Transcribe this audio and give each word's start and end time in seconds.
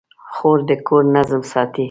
خور 0.33 0.57
د 0.67 0.71
کور 0.87 1.03
نظم 1.15 1.41
ساتي. 1.51 1.79